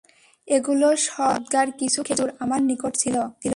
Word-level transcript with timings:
এগুলো 0.47 0.87
সদকার 1.07 1.67
কিছু 1.79 1.99
খেজুর 2.03 2.29
আমার 2.39 2.61
নিকট 2.61 2.93
ছিল। 2.95 3.15